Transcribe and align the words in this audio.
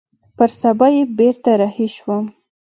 پر 0.37 0.49
سبا 0.61 0.87
يې 0.95 1.03
بېرته 1.17 1.51
رهي 1.61 1.87
سوم. 1.95 2.25